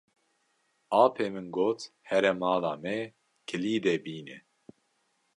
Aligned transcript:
Apê 1.03 1.25
min 1.33 1.47
got 1.57 1.79
here 2.09 2.31
mala 2.41 2.73
me 2.83 2.97
kilîdê 3.47 3.95
bîne. 4.03 4.37